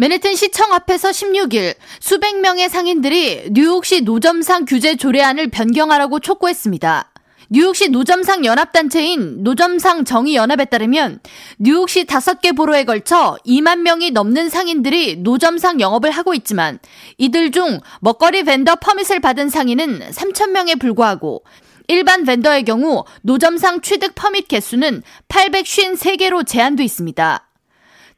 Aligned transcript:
맨해튼 0.00 0.34
시청 0.34 0.72
앞에서 0.72 1.10
16일 1.10 1.74
수백 2.00 2.40
명의 2.40 2.70
상인들이 2.70 3.50
뉴욕시 3.50 4.00
노점상 4.00 4.64
규제 4.64 4.96
조례안을 4.96 5.50
변경하라고 5.50 6.20
촉구했습니다. 6.20 7.12
뉴욕시 7.50 7.90
노점상 7.90 8.46
연합단체인 8.46 9.42
노점상 9.42 10.06
정의연합에 10.06 10.64
따르면 10.64 11.20
뉴욕시 11.58 12.06
다섯 12.06 12.40
개 12.40 12.52
borough에 12.52 12.84
걸쳐 12.84 13.36
2만 13.44 13.80
명이 13.80 14.12
넘는 14.12 14.48
상인들이 14.48 15.16
노점상 15.16 15.80
영업을 15.80 16.10
하고 16.12 16.32
있지만 16.32 16.78
이들 17.18 17.50
중 17.50 17.78
먹거리 18.00 18.44
vendor 18.44 18.76
permit을 18.76 19.20
받은 19.20 19.50
상인은 19.50 20.12
3천 20.12 20.52
명에 20.52 20.76
불과하고 20.76 21.44
일반 21.88 22.24
vendor의 22.24 22.64
경우 22.64 23.04
노점상 23.20 23.82
취득 23.82 24.14
permit 24.14 24.48
개수는 24.48 25.02
853개로 25.28 26.46
제한돼 26.46 26.84
있습니다. 26.84 27.46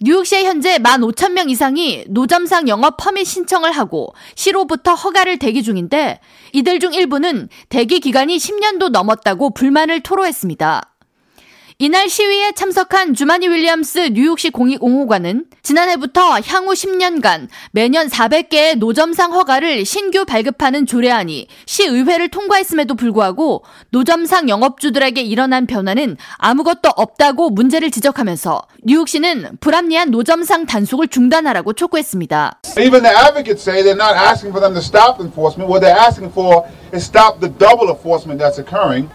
뉴욕시에 0.01 0.45
현재 0.45 0.79
15,000명 0.79 1.51
이상이 1.51 2.05
노점상 2.09 2.69
영업 2.69 2.99
퍼밋 2.99 3.27
신청을 3.27 3.73
하고 3.73 4.15
시로부터 4.35 4.95
허가를 4.95 5.39
대기 5.39 5.63
중인데 5.63 6.21
이들 6.53 6.79
중 6.79 6.93
일부는 6.93 7.49
대기 7.69 8.01
기간이 8.01 8.37
10년도 8.37 8.91
넘었다고 8.91 9.55
불만을 9.55 10.01
토로했습니다. 10.03 10.98
이날 11.81 12.09
시위에 12.09 12.51
참석한 12.57 13.15
주마니 13.15 13.47
윌리엄스 13.47 14.11
뉴욕시 14.13 14.51
공익5호관은 14.51 15.45
지난해부터 15.63 16.41
향후 16.41 16.73
10년간 16.73 17.47
매년 17.71 18.09
400개의 18.09 18.79
노점상 18.79 19.33
허가를 19.33 19.85
신규 19.85 20.25
발급하는 20.25 20.87
조례안이 20.87 21.47
시의회를 21.67 22.31
통과했음에도 22.31 22.97
불구하고 22.97 23.63
노점상 23.91 24.49
영업주들에게 24.49 25.23
일어난 25.23 25.69
변화는 25.69 26.17
아무것도 26.39 26.91
없다고 26.97 27.51
문제를 27.51 27.93
지적하면서 27.93 28.61
뉴욕시는 28.83 29.59
불합리한 29.61 30.11
노점상 30.11 30.67
단속을 30.67 31.07
중단하라고 31.07 31.75
촉구했습니다. 31.75 32.61
Stop 34.79 35.21
enforcement. 35.21 35.71
What 35.71 35.87
they're 35.87 35.97
asking 35.97 36.33
for 36.33 36.67
is 36.93 37.05
stop 37.05 37.39
the 37.39 37.49
double 37.49 37.89
enforcement 37.89 38.43
that's 38.43 38.59
occurring. 38.59 39.11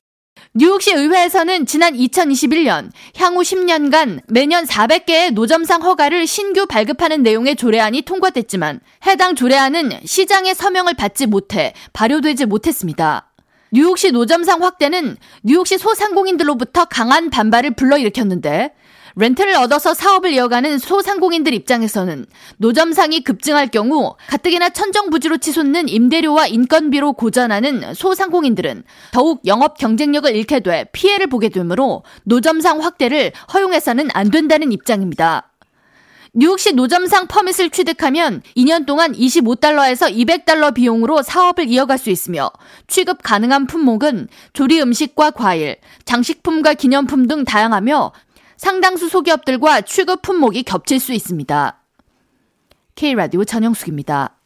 뉴욕시 0.54 0.92
의회에서는 0.92 1.66
지난 1.66 1.94
2021년 1.94 2.92
향후 3.16 3.42
10년간 3.42 4.22
매년 4.28 4.66
400개의 4.66 5.34
노점상 5.34 5.82
허가를 5.82 6.28
신규 6.28 6.66
발급하는 6.66 7.24
내용의 7.24 7.56
조례안이 7.56 8.04
통과됐지만 8.04 8.80
해당 9.06 9.36
조례안은 9.36 10.02
시장의 10.06 10.56
서명을 10.56 10.94
받지 10.96 11.26
못해 11.26 11.74
발효되지 11.94 12.46
못했습니다. 12.46 13.32
뉴욕시 13.72 14.12
노점상 14.12 14.62
확대는 14.62 15.18
뉴욕시 15.42 15.80
소상공인들로부터 15.80 16.86
강한 16.86 17.32
반발을 17.32 17.72
불러일으켰는데 17.72 18.74
렌트를 19.16 19.56
얻어서 19.56 19.94
사업을 19.94 20.32
이어가는 20.32 20.80
소상공인들 20.80 21.54
입장에서는 21.54 22.26
노점상이 22.58 23.24
급증할 23.24 23.68
경우 23.68 24.16
가뜩이나 24.28 24.70
천정부지로 24.70 25.38
치솟는 25.38 25.88
임대료와 25.88 26.48
인건비로 26.48 27.14
고전하는 27.14 27.94
소상공인들은 27.94 28.84
더욱 29.12 29.42
영업 29.46 29.78
경쟁력을 29.78 30.36
잃게 30.36 30.62
돼 30.62 30.86
피해를 30.92 31.28
보게 31.28 31.50
되므로 31.50 32.04
노점상 32.24 32.82
확대를 32.82 33.32
허용해서는 33.54 34.10
안 34.14 34.32
된다는 34.32 34.72
입장입니다. 34.72 35.50
뉴욕시 36.36 36.74
노점상 36.74 37.28
퍼밋을 37.28 37.70
취득하면 37.70 38.42
2년 38.58 38.88
동안 38.88 39.14
25달러에서 39.14 40.12
200달러 40.12 40.74
비용으로 40.74 41.22
사업을 41.22 41.68
이어갈 41.68 42.00
수 42.00 42.10
있으며 42.10 42.50
취급 42.88 43.22
가능한 43.22 43.68
품목은 43.68 44.30
조리 44.54 44.82
음식과 44.82 45.30
과일, 45.30 45.78
장식품과 46.06 46.74
기념품 46.74 47.28
등 47.28 47.44
다양하며 47.44 48.14
상당수 48.64 49.10
소기업들과 49.10 49.82
취급 49.82 50.22
품목이 50.22 50.64
겹칠 50.64 50.98
수 50.98 51.12
있습니다. 51.12 51.82
K라디오 52.96 53.44
전영숙입니다. 53.44 54.38